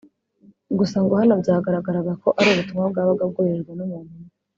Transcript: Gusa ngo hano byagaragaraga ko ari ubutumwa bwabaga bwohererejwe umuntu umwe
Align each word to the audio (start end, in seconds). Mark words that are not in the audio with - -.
Gusa 0.77 0.97
ngo 1.03 1.13
hano 1.19 1.33
byagaragaraga 1.41 2.11
ko 2.21 2.29
ari 2.39 2.47
ubutumwa 2.51 2.85
bwabaga 2.91 3.23
bwohererejwe 3.31 3.69
umuntu 3.73 3.97
umwe 4.15 4.23